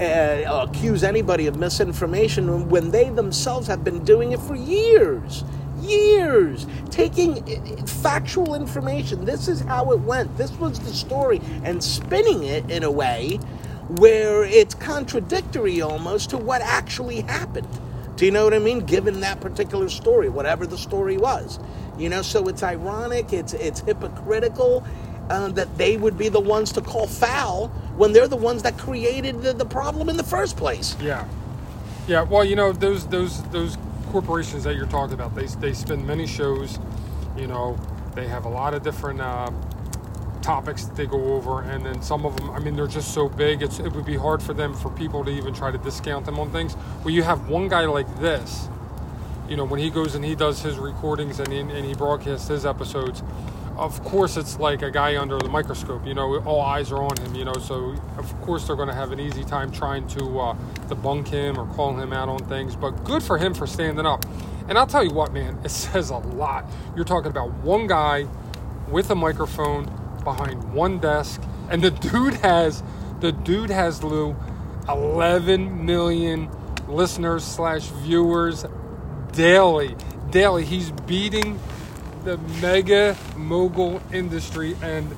uh, 0.00 0.66
accuse 0.68 1.04
anybody 1.04 1.46
of 1.46 1.56
misinformation 1.56 2.68
when 2.68 2.90
they 2.90 3.10
themselves 3.10 3.66
have 3.66 3.84
been 3.84 4.02
doing 4.04 4.32
it 4.32 4.40
for 4.40 4.56
years 4.56 5.44
years 5.82 6.66
taking 6.90 7.38
uh, 7.38 7.86
factual 7.86 8.54
information. 8.54 9.24
This 9.24 9.48
is 9.48 9.60
how 9.60 9.90
it 9.92 10.00
went. 10.00 10.36
This 10.36 10.52
was 10.52 10.78
the 10.78 10.92
story 10.92 11.40
and 11.64 11.82
spinning 11.82 12.44
it 12.44 12.70
in 12.70 12.84
a 12.84 12.90
way 12.90 13.40
where 13.98 14.44
it's 14.44 14.74
contradictory 14.74 15.80
almost 15.80 16.30
to 16.30 16.38
what 16.38 16.62
actually 16.62 17.20
happened. 17.22 17.68
Do 18.16 18.26
you 18.26 18.30
know 18.30 18.44
what 18.44 18.54
I 18.54 18.58
mean? 18.58 18.80
Given 18.80 19.20
that 19.20 19.40
particular 19.40 19.88
story, 19.88 20.28
whatever 20.28 20.66
the 20.66 20.78
story 20.78 21.16
was, 21.16 21.58
you 21.98 22.08
know. 22.08 22.22
So 22.22 22.46
it's 22.48 22.62
ironic. 22.62 23.32
It's 23.32 23.52
it's 23.54 23.80
hypocritical 23.80 24.84
uh, 25.30 25.48
that 25.48 25.76
they 25.78 25.96
would 25.96 26.16
be 26.18 26.28
the 26.28 26.40
ones 26.40 26.72
to 26.72 26.80
call 26.80 27.06
foul 27.06 27.68
when 27.96 28.12
they're 28.12 28.28
the 28.28 28.36
ones 28.36 28.62
that 28.62 28.78
created 28.78 29.42
the, 29.42 29.52
the 29.52 29.64
problem 29.64 30.08
in 30.08 30.16
the 30.16 30.24
first 30.24 30.56
place. 30.56 30.96
Yeah. 31.00 31.26
Yeah, 32.06 32.22
well, 32.22 32.44
you 32.44 32.56
know 32.56 32.72
those 32.72 33.06
those 33.06 33.42
those 33.44 33.78
corporations 34.10 34.64
that 34.64 34.76
you're 34.76 34.86
talking 34.86 35.14
about, 35.14 35.34
they 35.34 35.46
they 35.46 35.72
spend 35.72 36.06
many 36.06 36.26
shows. 36.26 36.78
You 37.36 37.46
know, 37.46 37.78
they 38.14 38.26
have 38.28 38.44
a 38.44 38.48
lot 38.48 38.74
of 38.74 38.82
different 38.82 39.20
uh, 39.20 39.50
topics 40.42 40.84
that 40.84 40.96
they 40.96 41.06
go 41.06 41.34
over, 41.34 41.62
and 41.62 41.86
then 41.86 42.02
some 42.02 42.26
of 42.26 42.36
them, 42.36 42.50
I 42.50 42.58
mean, 42.58 42.76
they're 42.76 42.86
just 42.86 43.14
so 43.14 43.28
big. 43.28 43.62
It's 43.62 43.78
it 43.78 43.92
would 43.92 44.04
be 44.04 44.16
hard 44.16 44.42
for 44.42 44.52
them 44.52 44.74
for 44.74 44.90
people 44.90 45.24
to 45.24 45.30
even 45.30 45.54
try 45.54 45.70
to 45.70 45.78
discount 45.78 46.26
them 46.26 46.38
on 46.38 46.50
things. 46.50 46.76
Well, 47.04 47.10
you 47.10 47.22
have 47.22 47.48
one 47.48 47.68
guy 47.68 47.86
like 47.86 48.20
this. 48.20 48.68
You 49.48 49.56
know, 49.56 49.64
when 49.64 49.80
he 49.80 49.90
goes 49.90 50.14
and 50.14 50.24
he 50.24 50.34
does 50.34 50.62
his 50.62 50.78
recordings 50.78 51.40
and 51.40 51.52
he, 51.52 51.58
and 51.60 51.84
he 51.84 51.94
broadcasts 51.94 52.48
his 52.48 52.64
episodes, 52.64 53.22
of 53.76 54.02
course 54.04 54.36
it's 54.36 54.58
like 54.58 54.82
a 54.82 54.90
guy 54.90 55.20
under 55.20 55.38
the 55.38 55.48
microscope. 55.48 56.06
You 56.06 56.14
know, 56.14 56.40
all 56.44 56.60
eyes 56.60 56.92
are 56.92 57.02
on 57.02 57.16
him. 57.18 57.34
You 57.34 57.44
know, 57.44 57.54
so 57.54 57.94
of 58.18 58.40
course 58.42 58.66
they're 58.66 58.76
going 58.76 58.88
to 58.88 58.94
have 58.94 59.12
an 59.12 59.20
easy 59.20 59.44
time 59.44 59.72
trying 59.72 60.06
to 60.08 60.40
uh, 60.40 60.56
debunk 60.88 61.28
him 61.28 61.58
or 61.58 61.66
call 61.74 61.96
him 61.96 62.12
out 62.12 62.28
on 62.28 62.38
things. 62.48 62.76
But 62.76 63.04
good 63.04 63.22
for 63.22 63.38
him 63.38 63.54
for 63.54 63.66
standing 63.66 64.06
up. 64.06 64.24
And 64.68 64.78
I'll 64.78 64.86
tell 64.86 65.04
you 65.04 65.12
what, 65.12 65.32
man, 65.32 65.58
it 65.64 65.70
says 65.70 66.10
a 66.10 66.16
lot. 66.16 66.64
You're 66.94 67.04
talking 67.04 67.30
about 67.30 67.50
one 67.54 67.86
guy 67.86 68.26
with 68.88 69.10
a 69.10 69.14
microphone 69.14 69.90
behind 70.24 70.72
one 70.72 70.98
desk, 70.98 71.40
and 71.70 71.82
the 71.82 71.90
dude 71.90 72.34
has 72.34 72.82
the 73.20 73.32
dude 73.32 73.70
has 73.70 74.02
Lou 74.02 74.34
11 74.88 75.86
million 75.86 76.50
listeners 76.88 77.44
slash 77.44 77.86
viewers 77.86 78.64
daily. 79.32 79.96
Daily, 80.30 80.64
he's 80.64 80.90
beating 80.90 81.58
the 82.24 82.38
mega 82.60 83.16
mogul 83.36 84.00
industry, 84.12 84.76
and 84.82 85.14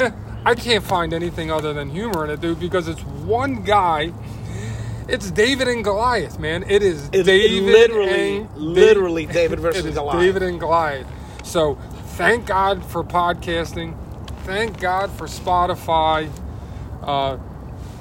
I 0.44 0.54
can't 0.54 0.84
find 0.84 1.12
anything 1.12 1.50
other 1.50 1.72
than 1.72 1.90
humor 1.90 2.24
in 2.24 2.30
it, 2.30 2.40
dude, 2.40 2.60
because 2.60 2.88
it's 2.88 3.02
one 3.02 3.62
guy. 3.62 4.12
It's 5.08 5.30
David 5.30 5.68
and 5.68 5.84
Goliath, 5.84 6.38
man. 6.38 6.64
It 6.68 6.82
is 6.82 7.08
It's 7.12 7.26
David 7.26 7.62
literally, 7.62 8.38
and 8.38 8.56
literally 8.56 9.26
David 9.26 9.60
versus 9.60 9.94
Goliath. 9.94 10.20
David 10.20 10.42
and 10.42 10.58
Goliath. 10.58 11.06
So 11.44 11.76
thank 12.16 12.46
God 12.46 12.84
for 12.84 13.04
podcasting. 13.04 13.96
Thank 14.46 14.78
God 14.78 15.10
for 15.10 15.26
Spotify. 15.26 16.30
Uh, 17.02 17.36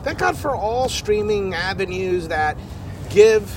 Thank 0.04 0.20
God 0.20 0.38
for 0.38 0.56
all 0.56 0.88
streaming 0.90 1.56
avenues 1.56 2.28
that 2.28 2.56
give 3.10 3.52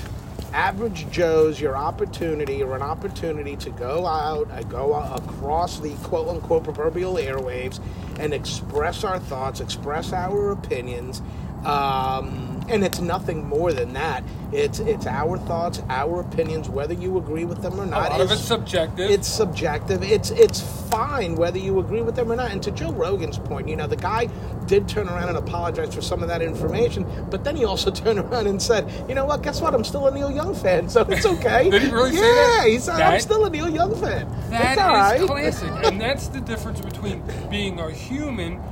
average 0.55 1.11
Joes 1.11 1.61
your 1.61 1.77
opportunity 1.77 2.63
or 2.63 2.75
an 2.75 2.81
opportunity 2.81 3.57
to 3.57 3.69
go 3.69 4.07
out, 4.07 4.51
uh, 4.51 4.63
go 4.63 4.95
across 4.95 5.81
the 5.81 5.93
quote 5.97 6.29
unquote 6.29 6.65
proverbial 6.65 7.17
airwaves 7.17 7.79
and 8.19 8.33
express 8.33 9.05
our 9.05 9.19
thoughts, 9.19 9.61
express 9.61 10.15
our 10.15 10.53
opinions. 10.53 11.21
Um, 11.67 12.48
and 12.69 12.85
it's 12.85 13.01
nothing 13.01 13.47
more 13.47 13.73
than 13.73 13.93
that. 13.95 14.23
It's 14.53 14.79
it's 14.79 15.07
our 15.07 15.39
thoughts, 15.39 15.83
our 15.89 16.21
opinions, 16.21 16.69
whether 16.69 16.95
you 16.95 17.19
agree 17.19 17.45
with 17.45 17.61
them 17.63 17.79
or 17.79 17.87
not. 17.87 18.09
a 18.09 18.11
lot 18.11 18.21
of 18.21 18.31
it's 18.31 18.41
subjective. 18.41 19.11
it's 19.11 19.29
subjective. 19.29 20.03
It's 20.03 20.31
it's 20.31 20.61
fine 20.89 21.35
whether 21.35 21.59
you 21.59 21.79
agree 21.81 22.03
with 22.03 22.17
them 22.17 22.33
or 22.33 22.37
not. 22.37 22.51
And 22.51 22.63
to 22.63 22.71
Joe 22.71 22.93
Rogan's 22.93 23.39
point, 23.39 23.69
you 23.69 23.77
know, 23.77 23.87
the 23.87 23.97
guy 23.97 24.29
did 24.67 24.89
turn 24.89 25.09
around 25.09 25.29
and 25.29 25.39
apologize 25.39 25.95
for 25.95 26.03
some 26.03 26.23
of 26.23 26.29
that 26.29 26.43
information, 26.43 27.07
but 27.31 27.45
then 27.45 27.57
he 27.57 27.65
also 27.65 27.91
turned 28.03 28.19
around 28.19 28.47
and 28.47 28.61
said, 28.61 28.91
"You 29.09 29.15
know 29.15 29.25
what? 29.25 29.43
Guess 29.43 29.61
what? 29.61 29.75
I'm 29.75 29.85
still 29.85 30.07
a 30.07 30.15
Neil 30.15 30.31
Young 30.31 30.55
fan, 30.55 30.89
so 30.89 31.03
it's 31.03 31.27
okay." 31.37 31.71
Did 31.71 31.83
he 31.83 31.91
really 31.91 32.13
yeah, 32.13 32.21
say 32.21 32.35
that? 32.35 32.63
Yeah, 32.65 32.71
he 32.73 32.79
said, 32.79 33.01
"I'm 33.01 33.21
still 33.21 33.45
a 33.45 33.51
Neil 33.51 33.69
Young 33.69 33.95
fan." 33.95 34.29
That 34.51 34.73
it's 34.73 34.81
all 34.81 34.95
right. 34.95 35.21
is 35.21 35.27
classic, 35.27 35.87
and 35.87 36.01
that's 36.01 36.29
the 36.29 36.41
difference 36.41 36.81
between 36.81 37.23
being 37.51 37.81
a 37.81 37.91
human 37.91 38.63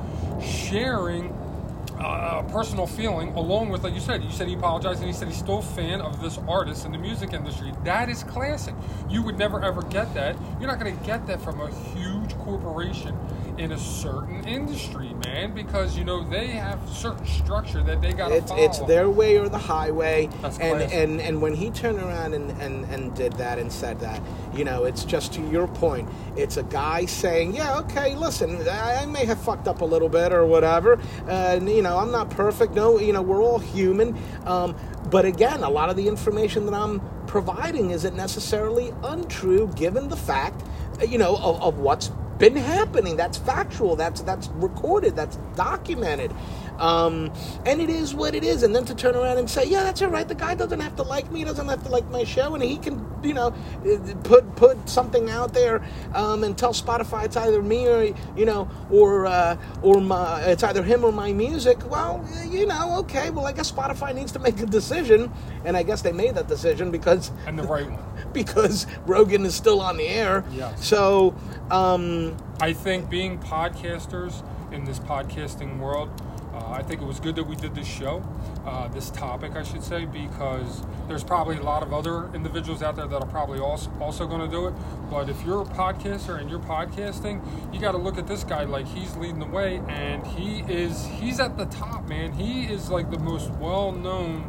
sharing 0.41 1.35
uh, 1.99 2.43
a 2.47 2.53
personal 2.53 2.87
feeling, 2.87 3.29
along 3.35 3.71
with, 3.71 3.83
like 3.85 3.95
you 3.95 4.00
said, 4.00 4.23
you 4.23 4.31
said 4.31 4.49
he 4.49 4.55
apologized, 4.55 5.00
and 5.00 5.09
he 5.09 5.12
said 5.12 5.29
he's 5.29 5.38
still 5.38 5.59
a 5.59 5.62
fan 5.62 6.00
of 6.00 6.21
this 6.21 6.38
artist 6.49 6.85
in 6.85 6.93
the 6.93 6.99
music 6.99 7.33
industry. 7.33 7.73
That 7.85 8.09
is 8.09 8.23
classic. 8.25 8.75
You 9.09 9.23
would 9.23 9.38
never 9.38 9.62
ever 9.62 9.83
get 9.83 10.12
that. 10.15 10.37
You're 10.61 10.69
not 10.69 10.79
going 10.79 10.97
to 10.97 11.05
get 11.05 11.26
that 11.26 11.41
from 11.41 11.61
a 11.61 11.71
huge 11.95 12.37
corporation 12.38 13.17
in 13.58 13.72
a 13.72 13.78
certain 13.78 14.46
industry, 14.46 15.14
man, 15.25 15.54
because 15.54 15.96
you 15.96 16.04
know 16.04 16.22
they 16.28 16.48
have 16.48 16.78
certain 16.88 17.26
structure 17.26 17.82
that 17.82 18.02
they 18.02 18.12
got 18.12 18.28
to 18.28 18.36
it's 18.36 18.50
follow. 18.50 18.64
it's 18.64 18.78
their 18.80 19.08
way 19.08 19.38
or 19.38 19.48
the 19.48 19.58
highway 19.58 20.28
That's 20.42 20.58
and 20.58 20.78
classic. 20.78 20.98
and 20.98 21.20
and 21.20 21.42
when 21.42 21.54
he 21.54 21.70
turned 21.70 21.98
around 21.98 22.34
and, 22.34 22.50
and 22.60 22.84
and 22.86 23.14
did 23.14 23.32
that 23.34 23.58
and 23.58 23.72
said 23.72 24.00
that 24.00 24.20
you 24.54 24.64
know 24.64 24.84
it's 24.84 25.04
just 25.04 25.32
to 25.34 25.42
your 25.50 25.68
point 25.68 26.08
it's 26.36 26.56
a 26.56 26.62
guy 26.64 27.06
saying 27.06 27.54
yeah 27.54 27.78
okay 27.78 28.14
listen 28.14 28.56
i, 28.68 29.02
I 29.02 29.06
may 29.06 29.25
have 29.25 29.40
fucked 29.40 29.68
up 29.68 29.80
a 29.80 29.84
little 29.84 30.08
bit 30.08 30.32
or 30.32 30.44
whatever 30.46 31.00
uh, 31.28 31.58
you 31.62 31.82
know 31.82 31.98
i'm 31.98 32.12
not 32.12 32.30
perfect 32.30 32.75
no 32.75 32.98
you 32.98 33.12
know 33.12 33.22
we're 33.22 33.42
all 33.42 33.58
human 33.58 34.16
um, 34.44 34.76
but 35.10 35.25
again 35.25 35.62
a 35.62 35.70
lot 35.70 35.88
of 35.88 35.96
the 35.96 36.06
information 36.08 36.66
that 36.66 36.75
i'm 36.75 37.00
providing 37.26 37.90
isn't 37.90 38.16
necessarily 38.16 38.92
untrue 39.04 39.68
given 39.76 40.08
the 40.08 40.16
fact 40.16 40.62
you 41.06 41.18
know 41.18 41.36
of, 41.36 41.62
of 41.62 41.78
what's 41.78 42.10
been 42.38 42.57
happening. 42.57 43.16
That's 43.16 43.38
factual. 43.38 43.97
That's 43.97 44.23
that's 44.23 44.49
recorded. 44.49 45.16
That's 45.16 45.37
documented. 45.57 46.33
Um, 46.78 47.33
and 47.64 47.81
it 47.81 47.90
is 47.90 48.14
what 48.14 48.35
it 48.35 48.45
is. 48.45 48.62
And 48.62 48.75
then 48.75 48.85
to 48.87 48.95
turn 48.95 49.16
around 49.16 49.38
and 49.38 49.49
say, 49.49 49.66
"Yeah, 49.66 49.85
that's 49.85 50.02
all 50.02 50.11
right. 50.11 50.28
The 50.28 50.35
guy 50.35 50.55
doesn't 50.55 50.81
have 50.81 50.97
to 50.97 51.02
like 51.02 51.31
me. 51.33 51.40
He 51.40 51.45
doesn't 51.45 51.69
have 51.69 51.83
to 51.85 51.88
like 51.88 52.09
my 52.11 52.25
show, 52.25 52.55
and 52.55 52.62
he 52.62 52.76
can, 52.78 53.05
you 53.23 53.35
know, 53.35 53.52
put 54.25 54.57
put 54.57 54.88
something 54.88 55.31
out 55.31 55.55
there 55.55 55.83
um, 56.14 56.45
and 56.45 56.57
tell 56.57 56.73
Spotify 56.73 57.25
it's 57.25 57.37
either 57.37 57.62
me 57.62 57.88
or 57.88 58.14
you 58.37 58.45
know, 58.45 58.69
or 58.90 59.26
uh, 59.26 59.57
or 59.83 60.00
my 60.00 60.43
it's 60.43 60.62
either 60.62 60.83
him 60.83 61.05
or 61.05 61.12
my 61.12 61.33
music." 61.33 61.78
Well, 61.90 62.25
you 62.47 62.66
know, 62.66 62.99
okay. 63.00 63.31
Well, 63.31 63.47
I 63.47 63.52
guess 63.52 63.71
Spotify 63.73 64.14
needs 64.14 64.33
to 64.33 64.38
make 64.38 64.61
a 64.61 64.66
decision, 64.66 65.33
and 65.64 65.76
I 65.76 65.83
guess 65.83 66.02
they 66.02 66.12
made 66.12 66.35
that 66.35 66.49
decision 66.49 66.90
because 66.90 67.31
and 67.47 67.59
the 67.59 67.64
right 67.64 67.90
one. 67.90 68.05
Because 68.33 68.87
Rogan 69.06 69.45
is 69.45 69.54
still 69.54 69.80
on 69.80 69.97
the 69.97 70.09
air. 70.09 70.45
Yes. 70.52 70.87
So. 70.87 71.35
Um, 71.71 72.37
I 72.61 72.73
think 72.73 73.11
being 73.11 73.38
podcasters 73.38 74.45
in 74.73 74.85
this 74.85 75.00
podcasting 75.00 75.78
world, 75.78 76.09
uh, 76.54 76.71
I 76.71 76.83
think 76.83 77.02
it 77.02 77.04
was 77.04 77.18
good 77.18 77.35
that 77.37 77.45
we 77.45 77.56
did 77.56 77.75
this 77.75 77.88
show, 77.88 78.23
uh, 78.64 78.87
this 78.88 79.11
topic, 79.11 79.56
I 79.56 79.64
should 79.64 79.83
say, 79.83 80.04
because 80.04 80.83
there's 81.09 81.25
probably 81.25 81.56
a 81.56 81.62
lot 81.62 81.83
of 81.83 81.92
other 81.92 82.33
individuals 82.35 82.83
out 82.83 82.95
there 82.95 83.09
that 83.09 83.21
are 83.21 83.26
probably 83.26 83.59
also, 83.59 83.90
also 84.00 84.28
going 84.28 84.40
to 84.40 84.49
do 84.49 84.68
it. 84.68 84.75
But 85.11 85.28
if 85.28 85.45
you're 85.45 85.62
a 85.62 85.64
podcaster 85.64 86.40
and 86.40 86.49
you're 86.49 86.61
podcasting, 86.61 87.42
you 87.75 87.80
got 87.80 87.92
to 87.92 87.99
look 87.99 88.16
at 88.16 88.28
this 88.28 88.45
guy 88.45 88.62
like 88.62 88.87
he's 88.87 89.16
leading 89.16 89.40
the 89.40 89.47
way, 89.47 89.83
and 89.88 90.25
he 90.25 90.61
is 90.73 91.04
he's 91.04 91.40
at 91.40 91.59
the 91.59 91.66
top, 91.66 92.09
man. 92.09 92.33
He 92.33 92.64
is 92.64 92.90
like 92.90 93.11
the 93.11 93.18
most 93.18 93.50
well-known 93.54 94.49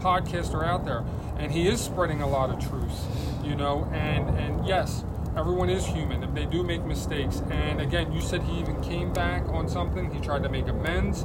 podcaster 0.00 0.64
out 0.64 0.84
there, 0.84 1.04
and 1.40 1.50
he 1.50 1.66
is 1.68 1.80
spreading 1.80 2.20
a 2.22 2.28
lot 2.28 2.50
of 2.50 2.58
truths, 2.68 3.06
you 3.42 3.56
know. 3.56 3.88
And 3.92 4.28
and 4.38 4.66
yes, 4.66 5.04
everyone 5.36 5.70
is 5.70 5.84
human 5.86 6.22
and 6.22 6.36
they 6.36 6.44
do 6.46 6.62
make 6.62 6.84
mistakes. 6.84 7.42
And 7.50 7.80
again, 7.80 8.12
you 8.12 8.20
said 8.20 8.42
he 8.42 8.58
even 8.60 8.80
came 8.82 9.12
back 9.12 9.48
on 9.48 9.68
something. 9.68 10.12
He 10.12 10.20
tried 10.20 10.42
to 10.42 10.48
make 10.48 10.68
amends. 10.68 11.24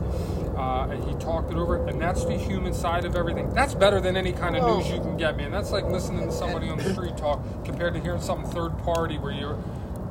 Uh, 0.57 0.87
and 0.89 1.03
he 1.03 1.13
talked 1.15 1.51
it 1.51 1.57
over, 1.57 1.85
and 1.87 1.99
that's 2.01 2.23
the 2.23 2.37
human 2.37 2.73
side 2.73 3.03
of 3.03 3.15
everything. 3.17 3.53
That's 3.53 3.73
better 3.75 3.99
than 3.99 4.15
any 4.15 4.31
kind 4.31 4.55
of 4.55 4.63
Oh. 4.63 4.77
news 4.77 4.89
you 4.89 4.99
can 5.01 5.17
get, 5.17 5.35
man. 5.35 5.51
That's 5.51 5.71
like 5.71 5.85
listening 5.85 6.25
to 6.27 6.31
somebody 6.31 6.69
on 6.69 6.77
the 6.77 6.93
street 6.93 7.17
talk 7.17 7.41
compared 7.65 7.93
to 7.95 7.99
hearing 7.99 8.21
something 8.21 8.49
third 8.51 8.77
party 8.79 9.17
where 9.17 9.33
you're, 9.33 9.57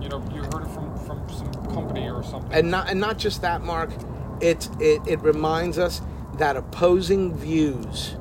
you 0.02 0.08
know, 0.10 0.22
you 0.34 0.42
heard 0.42 0.62
it 0.64 0.68
from 0.68 0.94
from 1.06 1.26
some 1.30 1.50
company 1.72 2.10
or 2.10 2.22
something. 2.22 2.52
and 2.52 2.70
not 2.70 2.90
and 2.90 3.00
not 3.00 3.16
just 3.18 3.40
that, 3.42 3.62
Mark. 3.62 3.90
It 4.40 4.68
it, 4.80 5.00
it 5.06 5.20
reminds 5.22 5.78
us 5.78 6.02
that 6.36 6.56
opposing 6.56 7.34
views 7.34 8.16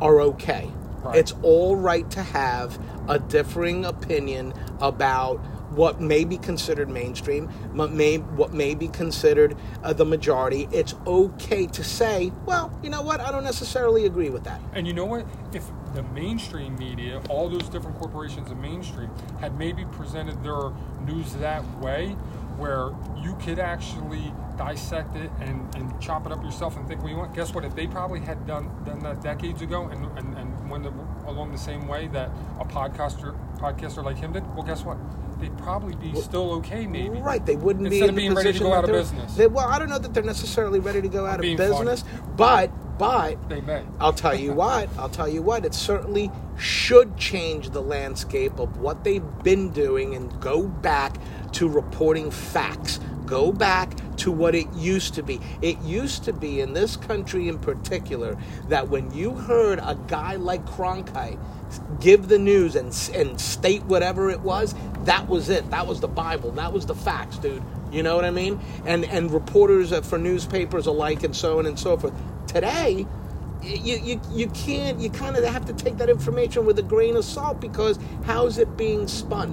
are 0.00 0.20
okay. 0.20 0.70
Right. 1.04 1.16
It's 1.16 1.34
all 1.42 1.76
right 1.76 2.10
to 2.12 2.22
have 2.22 2.78
a 3.08 3.18
differing 3.18 3.84
opinion 3.84 4.54
about 4.80 5.36
what 5.70 6.00
may 6.00 6.24
be 6.24 6.38
considered 6.38 6.88
mainstream, 6.88 7.48
what 7.74 7.92
may 7.92 8.18
what 8.18 8.52
may 8.52 8.74
be 8.74 8.88
considered 8.88 9.56
uh, 9.82 9.92
the 9.92 10.04
majority. 10.04 10.68
It's 10.72 10.94
okay 11.06 11.66
to 11.66 11.84
say, 11.84 12.32
well, 12.46 12.76
you 12.82 12.90
know 12.90 13.02
what? 13.02 13.20
I 13.20 13.30
don't 13.30 13.44
necessarily 13.44 14.06
agree 14.06 14.30
with 14.30 14.44
that. 14.44 14.60
And 14.72 14.86
you 14.86 14.92
know 14.92 15.04
what? 15.04 15.26
If 15.52 15.64
the 15.94 16.02
mainstream 16.04 16.76
media, 16.76 17.20
all 17.28 17.48
those 17.48 17.68
different 17.68 17.98
corporations 17.98 18.50
in 18.50 18.60
mainstream, 18.60 19.10
had 19.40 19.58
maybe 19.58 19.84
presented 19.86 20.42
their 20.42 20.72
news 21.04 21.34
that 21.34 21.64
way, 21.80 22.16
where 22.58 22.90
you 23.22 23.34
could 23.36 23.58
actually 23.58 24.32
dissect 24.56 25.16
it 25.16 25.30
and, 25.40 25.74
and 25.74 26.00
chop 26.00 26.26
it 26.26 26.32
up 26.32 26.42
yourself 26.44 26.76
and 26.76 26.86
think 26.86 27.02
what 27.02 27.10
you 27.10 27.16
want, 27.16 27.34
guess 27.34 27.52
what? 27.52 27.64
If 27.64 27.74
they 27.74 27.86
probably 27.86 28.20
had 28.20 28.46
done 28.46 28.70
done 28.84 29.00
that 29.00 29.20
decades 29.22 29.62
ago 29.62 29.86
and, 29.88 30.06
and, 30.18 30.36
and 30.36 30.70
went 30.70 30.86
along 31.26 31.52
the 31.52 31.58
same 31.58 31.88
way 31.88 32.06
that 32.08 32.30
a 32.60 32.64
podcaster 32.64 33.36
podcaster 33.58 34.04
like 34.04 34.16
him 34.18 34.32
did, 34.32 34.46
well, 34.54 34.64
guess 34.64 34.84
what? 34.84 34.98
They'd 35.40 35.56
probably 35.58 35.96
be 35.96 36.14
still 36.20 36.52
okay, 36.54 36.86
maybe. 36.86 37.18
Right, 37.18 37.44
they 37.44 37.56
wouldn't 37.56 37.90
be 37.90 37.96
Instead 37.96 38.08
in 38.10 38.14
of 38.14 38.16
being 38.16 38.34
ready 38.34 38.52
to 38.52 38.58
go 38.60 38.72
out 38.72 38.84
of 38.84 38.90
business. 38.90 39.34
they- 39.34 39.48
well, 39.48 39.66
I 39.68 39.78
don't 39.78 39.88
know 39.88 39.98
that 39.98 40.14
they're 40.14 40.22
necessarily 40.22 40.78
ready 40.78 41.02
to 41.02 41.08
go 41.08 41.26
out 41.26 41.36
of 41.36 41.56
business, 41.56 42.04
but 42.36 42.70
but 42.98 43.48
They 43.48 43.60
may. 43.60 43.82
I'll 43.98 44.12
tell 44.12 44.36
you 44.36 44.52
what. 44.52 44.88
I'll 44.96 45.08
tell 45.08 45.28
you 45.28 45.42
what. 45.42 45.64
It 45.64 45.74
certainly 45.74 46.30
should 46.56 47.16
change 47.16 47.70
the 47.70 47.82
landscape 47.82 48.60
of 48.60 48.78
what 48.78 49.02
they've 49.02 49.42
been 49.42 49.70
doing 49.70 50.14
and 50.14 50.40
go 50.40 50.62
back 50.62 51.16
to 51.54 51.68
reporting 51.68 52.30
facts. 52.30 53.00
Go 53.26 53.52
back 53.52 53.96
to 54.18 54.30
what 54.30 54.54
it 54.54 54.70
used 54.74 55.14
to 55.14 55.22
be. 55.22 55.40
It 55.62 55.78
used 55.80 56.24
to 56.24 56.32
be 56.32 56.60
in 56.60 56.74
this 56.74 56.96
country 56.96 57.48
in 57.48 57.58
particular 57.58 58.36
that 58.68 58.88
when 58.88 59.12
you 59.12 59.32
heard 59.32 59.78
a 59.78 59.98
guy 60.08 60.36
like 60.36 60.64
Cronkite 60.66 61.38
give 62.00 62.28
the 62.28 62.38
news 62.38 62.76
and 62.76 62.86
and 63.14 63.40
state 63.40 63.82
whatever 63.84 64.30
it 64.30 64.40
was, 64.40 64.74
that 65.04 65.28
was 65.28 65.48
it. 65.48 65.70
That 65.70 65.86
was 65.86 66.00
the 66.00 66.08
Bible. 66.08 66.50
That 66.52 66.72
was 66.72 66.86
the 66.86 66.94
facts, 66.94 67.38
dude. 67.38 67.62
You 67.90 68.02
know 68.02 68.14
what 68.14 68.24
I 68.24 68.30
mean? 68.30 68.60
And 68.84 69.04
and 69.06 69.30
reporters 69.30 69.96
for 70.06 70.18
newspapers 70.18 70.86
alike 70.86 71.22
and 71.24 71.34
so 71.34 71.58
on 71.58 71.66
and 71.66 71.78
so 71.78 71.96
forth. 71.96 72.14
Today, 72.46 73.06
you, 73.64 73.96
you, 73.96 74.20
you 74.30 74.46
can't 74.48 75.00
you 75.00 75.08
kind 75.10 75.36
of 75.36 75.44
have 75.44 75.64
to 75.64 75.72
take 75.72 75.96
that 75.96 76.08
information 76.10 76.66
with 76.66 76.78
a 76.78 76.82
grain 76.82 77.16
of 77.16 77.24
salt 77.24 77.60
because 77.60 77.98
how 78.24 78.46
is 78.46 78.58
it 78.58 78.76
being 78.76 79.08
spun 79.08 79.50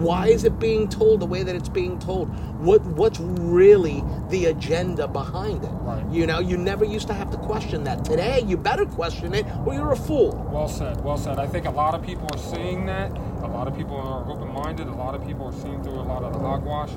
why 0.00 0.28
is 0.28 0.44
it 0.44 0.58
being 0.58 0.88
told 0.88 1.20
the 1.20 1.26
way 1.26 1.42
that 1.42 1.54
it's 1.54 1.68
being 1.68 1.98
told 1.98 2.28
what 2.58 2.82
what's 2.82 3.18
really 3.20 4.02
the 4.30 4.46
agenda 4.46 5.06
behind 5.08 5.64
it 5.64 5.70
Right. 5.84 6.04
you 6.10 6.26
know 6.26 6.38
you 6.40 6.56
never 6.56 6.84
used 6.84 7.06
to 7.08 7.14
have 7.14 7.30
to 7.30 7.36
question 7.38 7.84
that 7.84 8.04
today 8.04 8.40
you 8.46 8.56
better 8.56 8.86
question 8.86 9.34
it 9.34 9.46
or 9.66 9.74
you're 9.74 9.92
a 9.92 9.96
fool 9.96 10.32
Well 10.50 10.68
said, 10.68 11.02
well 11.02 11.18
said. 11.18 11.38
I 11.38 11.46
think 11.46 11.66
a 11.66 11.70
lot 11.70 11.94
of 11.94 12.02
people 12.04 12.28
are 12.32 12.38
seeing 12.38 12.86
that. 12.86 13.10
A 13.42 13.48
lot 13.48 13.66
of 13.68 13.76
people 13.76 13.96
are 13.96 14.24
open 14.30 14.48
minded. 14.52 14.86
A 14.86 14.94
lot 14.94 15.14
of 15.14 15.26
people 15.26 15.46
are 15.46 15.52
seeing 15.52 15.82
through 15.82 16.00
a 16.00 16.06
lot 16.12 16.22
of 16.22 16.32
the 16.32 16.38
hogwash. 16.38 16.90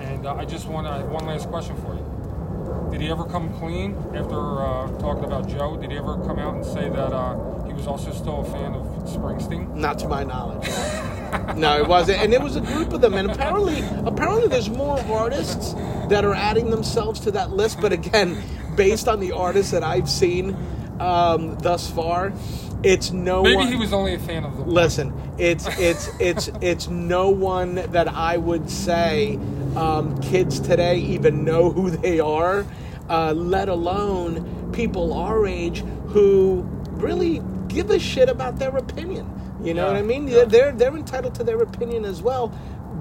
And 0.00 0.26
uh, 0.26 0.34
I 0.34 0.44
just 0.44 0.66
want 0.66 0.86
to, 0.86 1.06
one 1.06 1.24
last 1.26 1.48
question 1.48 1.76
for 1.76 1.94
you. 1.94 2.03
Did 2.94 3.00
he 3.00 3.10
ever 3.10 3.24
come 3.24 3.52
clean 3.54 3.96
after 4.14 4.62
uh, 4.62 4.86
talking 5.00 5.24
about 5.24 5.48
Joe? 5.48 5.76
Did 5.76 5.90
he 5.90 5.96
ever 5.96 6.14
come 6.18 6.38
out 6.38 6.54
and 6.54 6.64
say 6.64 6.88
that 6.90 7.12
uh, 7.12 7.64
he 7.64 7.72
was 7.72 7.88
also 7.88 8.12
still 8.12 8.42
a 8.42 8.44
fan 8.44 8.72
of 8.72 8.86
Springsteen? 9.02 9.74
Not 9.74 9.98
to 9.98 10.08
my 10.08 10.22
knowledge. 10.22 10.68
no, 11.56 11.76
it 11.76 11.88
wasn't. 11.88 12.20
And 12.20 12.32
it 12.32 12.40
was 12.40 12.54
a 12.54 12.60
group 12.60 12.92
of 12.92 13.00
them. 13.00 13.14
And 13.14 13.28
apparently, 13.28 13.82
apparently, 14.06 14.46
there's 14.46 14.70
more 14.70 15.00
artists 15.10 15.72
that 16.08 16.24
are 16.24 16.36
adding 16.36 16.70
themselves 16.70 17.18
to 17.22 17.32
that 17.32 17.50
list. 17.50 17.80
But 17.80 17.92
again, 17.92 18.40
based 18.76 19.08
on 19.08 19.18
the 19.18 19.32
artists 19.32 19.72
that 19.72 19.82
I've 19.82 20.08
seen 20.08 20.56
um, 21.00 21.58
thus 21.58 21.90
far, 21.90 22.32
it's 22.84 23.10
no 23.10 23.42
Maybe 23.42 23.56
one. 23.56 23.66
he 23.66 23.74
was 23.76 23.92
only 23.92 24.14
a 24.14 24.20
fan 24.20 24.44
of 24.44 24.56
the. 24.56 24.62
Listen, 24.62 25.12
it's 25.36 25.66
it's 25.80 26.08
it's 26.20 26.48
it's 26.60 26.86
no 26.86 27.30
one 27.30 27.74
that 27.74 28.06
I 28.06 28.36
would 28.36 28.70
say 28.70 29.36
um, 29.74 30.20
kids 30.20 30.60
today 30.60 30.98
even 30.98 31.44
know 31.44 31.70
who 31.70 31.90
they 31.90 32.20
are, 32.20 32.64
uh, 33.08 33.32
let 33.32 33.68
alone 33.68 34.70
people 34.72 35.12
our 35.14 35.46
age 35.46 35.80
who 36.08 36.62
really 36.92 37.42
give 37.68 37.90
a 37.90 37.98
shit 37.98 38.28
about 38.28 38.58
their 38.58 38.76
opinion. 38.76 39.30
You 39.62 39.74
know 39.74 39.86
Yeah, 39.86 39.92
what 39.92 39.98
I 39.98 40.02
mean? 40.02 40.28
yeah. 40.28 40.44
They're 40.44 40.72
they're 40.72 40.96
entitled 40.96 41.34
to 41.36 41.44
their 41.44 41.60
opinion 41.62 42.04
as 42.04 42.22
well. 42.22 42.52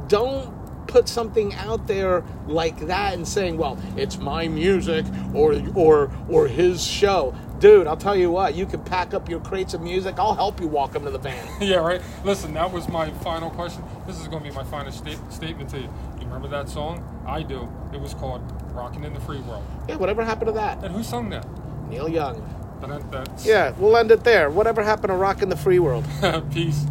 Don't 0.07 0.53
put 0.88 1.07
something 1.07 1.53
out 1.55 1.88
there 1.88 2.24
like 2.48 2.79
that 2.88 3.13
and 3.13 3.27
saying, 3.27 3.57
"Well, 3.57 3.77
it's 3.98 4.17
my 4.17 4.48
music 4.48 5.05
or 5.33 5.62
or 5.75 6.12
or 6.29 6.48
his 6.48 6.83
show." 6.83 7.33
Dude, 7.60 7.88
I'll 7.88 7.98
tell 7.98 8.15
you 8.15 8.29
what. 8.29 8.55
You 8.55 8.65
can 8.65 8.81
pack 8.83 9.13
up 9.13 9.29
your 9.29 9.39
crates 9.39 9.74
of 9.74 9.81
music. 9.81 10.15
I'll 10.19 10.36
help 10.36 10.60
you 10.60 10.67
walk 10.67 10.91
them 10.93 11.05
to 11.05 11.12
the 11.12 11.17
van. 11.17 11.48
yeah, 11.62 11.77
right. 11.77 12.01
Listen, 12.25 12.53
that 12.55 12.72
was 12.72 12.89
my 12.89 13.10
final 13.12 13.50
question. 13.50 13.83
This 14.05 14.19
is 14.19 14.27
going 14.27 14.43
to 14.43 14.50
be 14.50 14.53
my 14.55 14.65
final 14.65 14.91
sta- 14.91 15.17
statement 15.29 15.69
to 15.69 15.77
you. 15.77 15.89
You 16.19 16.25
remember 16.25 16.50
that 16.50 16.67
song? 16.67 17.03
I 17.25 17.41
do. 17.41 17.69
It 17.93 18.01
was 18.01 18.13
called 18.13 18.41
"Rockin' 18.74 19.03
in 19.03 19.13
the 19.13 19.20
Free 19.20 19.39
World." 19.42 19.63
Yeah, 19.88 19.96
whatever 19.96 20.24
happened 20.24 20.48
to 20.48 20.53
that? 20.53 20.84
And 20.84 20.94
who 20.94 21.03
sung 21.03 21.30
that? 21.30 21.46
Neil 21.89 22.08
Young. 22.10 22.42
That- 22.82 23.12
That's 23.12 23.46
Yeah, 23.46 23.72
we'll 23.77 23.96
end 23.96 24.12
it 24.12 24.24
there. 24.25 24.50
Whatever 24.50 24.84
happened 24.84 25.08
to 25.10 25.15
rocking 25.15 25.48
the 25.50 25.56
free 25.56 25.80
world? 25.80 26.03
Peace. 26.53 26.86